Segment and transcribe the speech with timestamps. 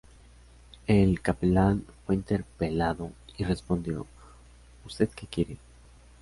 [0.87, 4.07] El capellán fue interpelado y respondió
[4.83, 5.57] "Ud.que quiere?